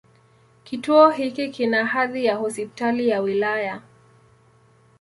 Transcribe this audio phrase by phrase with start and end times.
[0.63, 3.81] Kituo hiki kina hadhi ya Hospitali ya wilaya.